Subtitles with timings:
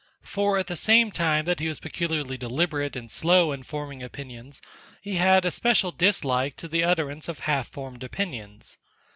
[0.23, 4.01] For at the same time that he was peculiarly delibe rate and slow in forming
[4.01, 4.59] opinions,
[4.99, 8.79] he had a special dislike to the utterance of half formed opinions.